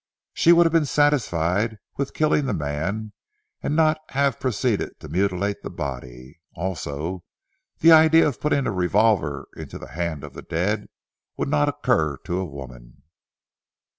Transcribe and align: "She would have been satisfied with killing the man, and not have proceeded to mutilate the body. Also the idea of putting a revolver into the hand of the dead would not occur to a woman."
"She 0.33 0.51
would 0.51 0.65
have 0.65 0.73
been 0.73 0.87
satisfied 0.87 1.77
with 1.95 2.15
killing 2.15 2.45
the 2.47 2.55
man, 2.55 3.13
and 3.61 3.75
not 3.75 3.99
have 4.09 4.39
proceeded 4.39 4.99
to 4.99 5.07
mutilate 5.07 5.61
the 5.61 5.69
body. 5.69 6.39
Also 6.55 7.23
the 7.81 7.91
idea 7.91 8.27
of 8.27 8.41
putting 8.41 8.65
a 8.65 8.71
revolver 8.71 9.47
into 9.55 9.77
the 9.77 9.89
hand 9.89 10.23
of 10.23 10.33
the 10.33 10.41
dead 10.41 10.87
would 11.37 11.49
not 11.49 11.69
occur 11.69 12.17
to 12.25 12.39
a 12.39 12.45
woman." 12.45 13.03